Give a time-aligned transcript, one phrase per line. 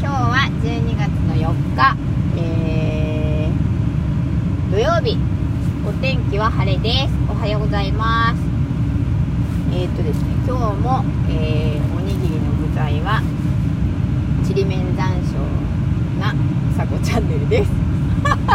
[0.00, 1.96] 今日は12月の4日、
[2.38, 5.18] えー、土曜日。
[5.86, 7.12] お天気は晴れです。
[7.28, 8.40] おはようございます。
[9.74, 13.20] えー、っとですね今日も、えー、おにぎりの具材は
[14.46, 15.36] ちりめん山椒
[16.18, 16.34] な
[16.74, 17.70] さこチャンネルです。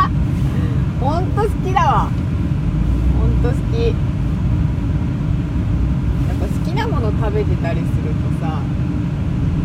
[1.00, 2.10] ほんと好きだわ。
[3.20, 3.86] ほんと好き。
[3.86, 3.92] や
[6.34, 8.62] っぱ好きなもの食べてたりするとさ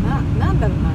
[0.07, 0.91] ななんだろうな、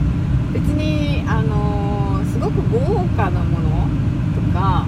[2.77, 3.89] 豪華なもの
[4.35, 4.87] とか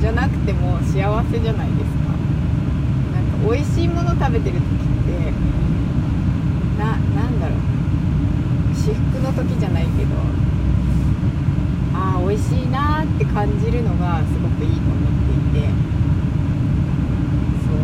[0.00, 2.10] じゃなくても幸せじゃないですか。
[3.12, 4.66] なんか美味しいもの食べてる時っ
[5.06, 5.32] て
[6.78, 7.58] ななんだろう。
[8.74, 10.16] 至福の時じゃないけど
[11.94, 15.12] ああ美味しいなーって感じるのがすごくいいと思っ
[15.52, 15.68] ていて。
[17.64, 17.78] そう。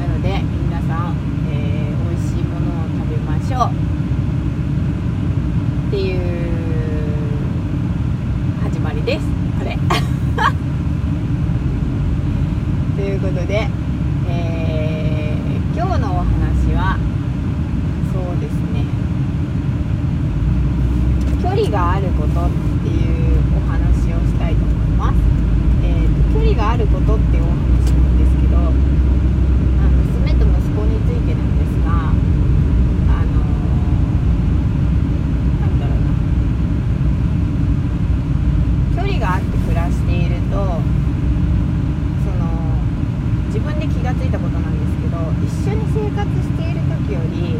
[0.00, 1.16] なので皆さん、
[1.50, 3.70] えー、美味しいものを食べましょう
[5.88, 6.18] っていう
[8.62, 9.26] 始まりです。
[9.58, 9.76] これ。
[12.96, 13.68] ということで、
[14.28, 16.96] えー、今日のお話は
[18.12, 18.86] そうですね
[21.42, 22.50] 距離があることっ
[22.82, 25.16] ていうお話をしたいと思います、
[25.82, 28.56] えーと、距離があることっていうお話なんですけど
[30.14, 32.14] 娘と息子についてなんですが
[39.24, 40.60] があって暮らしているとそ
[42.36, 42.44] の
[43.46, 47.56] 自分で気が付いたことなんですけど一緒に生活している時より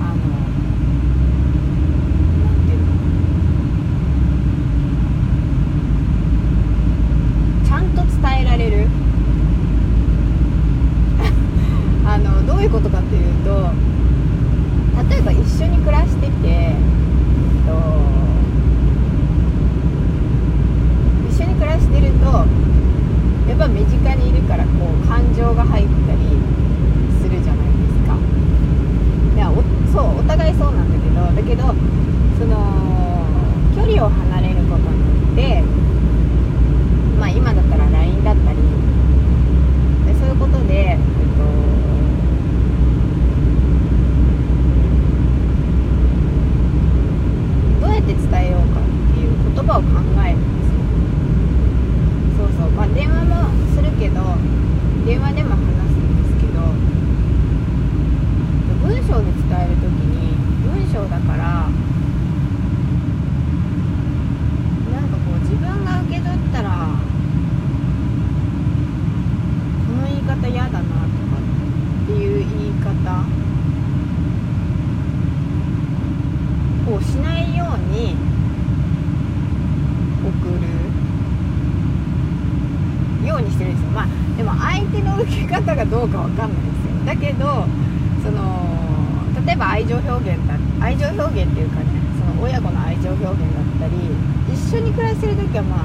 [0.00, 0.24] あの
[2.40, 2.96] 何て言うの
[7.66, 8.86] ちゃんと伝えられる。
[12.06, 13.70] あのどういうことかっていうと
[15.10, 16.74] 例えば一緒に暮らしてて、えっ
[17.66, 18.00] と
[21.80, 22.26] してると
[23.48, 26.18] やっぱ身近にいるからこう感情が入ったり
[27.18, 28.16] するじゃないですか
[29.34, 29.50] いや
[29.92, 31.74] そうお互いそうなんだけどだけど
[32.38, 33.26] その
[33.74, 35.62] 距離を離れることによって
[37.18, 38.58] まあ今だったら LINE だったり
[40.06, 41.06] でそういうことで、えっと
[47.80, 48.82] どうやって伝えようかっ
[49.14, 49.88] ていう言葉を考
[50.26, 50.38] える
[52.60, 54.20] そうまあ電話もするけど
[55.06, 56.60] 電話でも話すんですけど
[58.84, 61.70] 文章で伝える時に文章だから
[64.92, 67.00] なんかこう自分が受け取ったら
[69.86, 70.90] この言い方嫌だなとか
[72.04, 73.24] っていう言い方
[76.94, 78.16] をしないように
[80.20, 80.28] 送
[80.60, 80.68] る
[83.26, 84.06] ようにしてるんですよまあ
[84.36, 87.66] でも相手の受け方がどうかわかんないですよだけど
[88.22, 88.70] その
[89.46, 91.86] 例えば愛情表現だ愛情表現っていうかね
[92.18, 93.92] その親子の愛情表現だったり
[94.48, 95.82] 一緒に暮らしてる時はま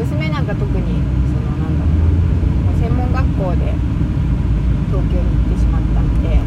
[0.00, 3.76] 娘なんか特にそのなんだろうな専門学校で
[4.88, 6.40] 東京に行ってしまったんで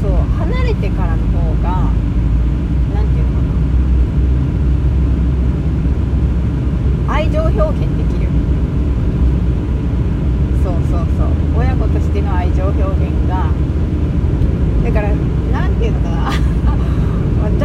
[0.00, 1.90] そう離れてからの方が
[2.94, 3.50] 何て言うのか
[7.08, 8.30] な愛情表現できる
[10.62, 11.28] そうそうそう
[11.58, 13.50] 親子としての愛情表現が
[14.84, 15.08] だから
[15.52, 16.30] 何て言うのかな
[17.42, 17.58] 私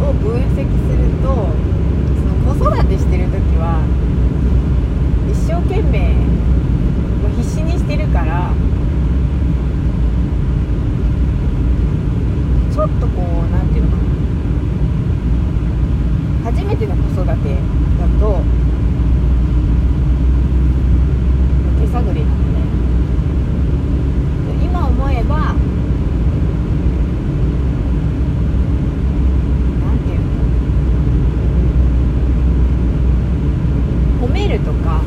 [0.00, 1.26] を分析すると
[2.18, 3.84] その子育てしてる時は
[5.30, 6.16] 一生懸命
[7.36, 8.52] 必死にしてるから
[12.72, 14.08] ちょっとこう何て言うのかな
[16.50, 17.34] 初めての子育てだ
[18.20, 18.40] と
[21.80, 22.54] 手探りなん
[24.46, 25.54] で今思えば
[29.80, 30.20] 何て言う
[34.20, 35.02] の褒めるとか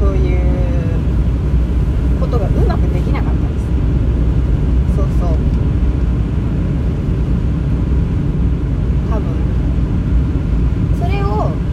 [0.00, 0.40] そういう
[2.18, 3.66] ことがうまくできなかったんです
[4.96, 5.38] そうそう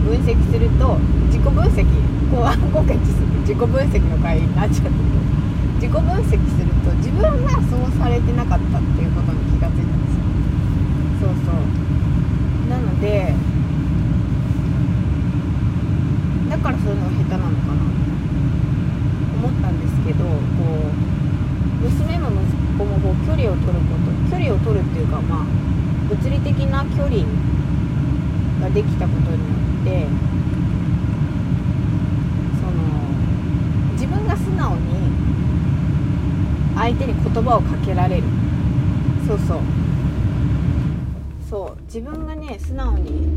[0.04, 0.96] 分析すると
[1.26, 1.84] 自己分析
[2.30, 4.90] こう今回自己分析の回になっちゃって
[5.76, 6.40] 自己分析する
[6.80, 7.28] と自分が
[7.68, 10.24] そうされてなかったっていうことに気がついたんですよ。
[11.20, 11.56] そうそう。
[12.70, 13.34] なので
[16.48, 17.82] だからそういうのが下手なのかなって
[19.36, 20.36] 思ったんですけどこう
[21.84, 22.34] 娘も息
[23.34, 23.50] 離
[24.54, 25.46] を取るっていうかまあ
[26.08, 27.26] 物理的な距離
[28.60, 29.42] ができたことによ
[29.82, 30.06] って
[32.60, 32.72] その
[33.92, 34.82] 自分が素直に
[36.76, 38.22] 相手に言葉をかけられる。
[39.26, 39.58] そうそう。
[41.48, 41.82] そう。
[41.86, 43.28] 自分がね素直に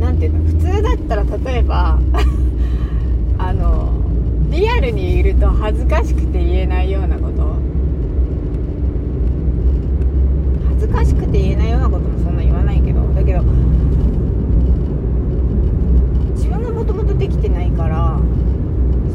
[0.00, 1.98] なんていうの普通だったら例えば
[3.38, 3.92] あの
[4.50, 7.56] リアルにいると恥ずかしくて言えないようなこと。
[10.68, 13.42] 恥ずかしくて言えないようなこともそんな言わないけどだけど
[16.34, 18.20] 自分がもともとできてないから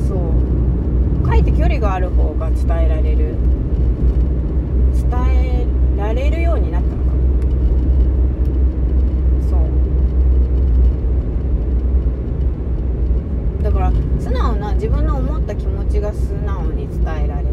[0.07, 3.36] そうかえって距離がある方が伝えられる
[4.95, 5.68] 伝え
[5.98, 7.12] られるようになったのか
[9.50, 9.57] そ
[13.62, 17.50] うだから素直な自分の思った気持ちが素直に伝えられる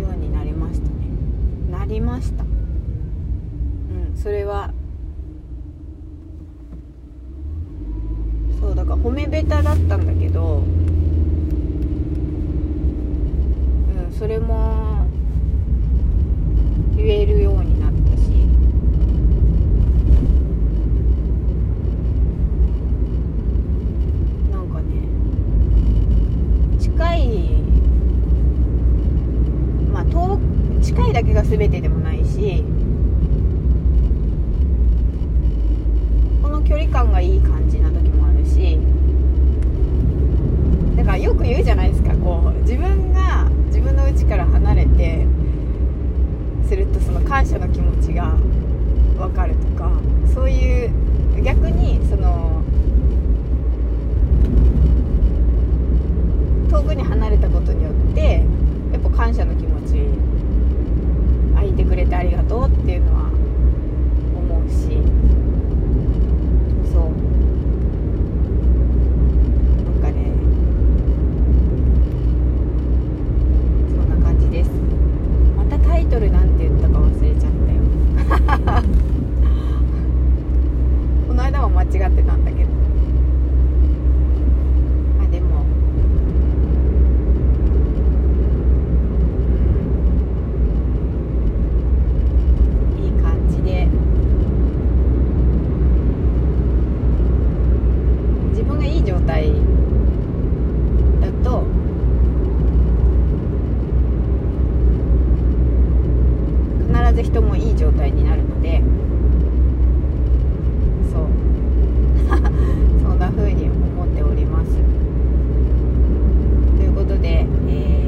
[0.00, 0.92] ようになりましたね。
[1.72, 2.44] なりました。
[2.44, 4.72] うんそれは
[8.60, 10.60] そうだから褒めベタだったんだけどう
[14.08, 15.04] んそれも
[16.96, 18.28] 言えるようになったし
[24.52, 24.92] なんかね
[26.78, 27.38] 近い
[29.92, 30.38] まあ遠
[30.80, 32.64] 近いだけが全てでもないし
[36.42, 38.78] この距離感がいい感じな時もあるし
[40.96, 45.26] だからよく言うじゃないですかこう自分が自分の家から離れて
[46.66, 48.30] するとその感謝の気持ちが
[49.18, 49.90] 分かるとか
[50.32, 50.90] そういう
[51.42, 52.62] 逆にその
[56.70, 58.42] 遠くに離れたことによって
[58.90, 60.32] やっぱ感謝の気持ち
[61.62, 63.30] あいてくれてありがとうっていうのは
[64.34, 64.98] 思うし
[66.92, 67.02] そう
[69.84, 70.32] なんかね
[73.90, 74.70] そんな感じです
[75.56, 78.82] またタイトルなんて言ったか忘れちゃったよ
[81.28, 82.70] この間も間違ってたんだけど
[85.18, 85.64] まあでも
[93.00, 93.86] いい感じで
[98.50, 99.52] 自分がいい状態
[101.20, 101.64] だと
[106.86, 108.82] 必ず人もいい状態になるので
[111.12, 111.26] そう。
[113.02, 114.72] そんな風に思っております。
[116.76, 118.02] ということで、えー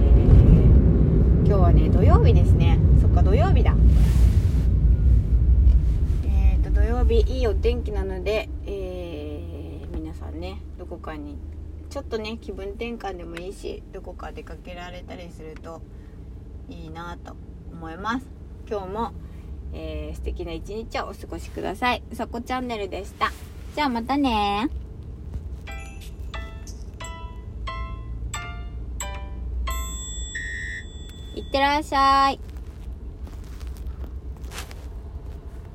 [1.46, 2.78] 今日はね土曜日ですね。
[3.00, 3.76] そっか土曜日だ。
[6.24, 11.36] えーと土曜日いいお天気なので、えー皆さんねどこかに
[11.90, 15.82] ちょっとね気分転換でもいいしどこか出かけられたりすると
[16.68, 17.36] いいなと
[17.72, 18.33] 思います。
[18.68, 19.12] 今日も、
[19.72, 22.02] えー素敵な一日をお過ごしください。
[22.12, 23.30] そこチャンネルでした。
[23.74, 24.68] じゃあまたね。
[31.34, 32.53] いってらっしゃい。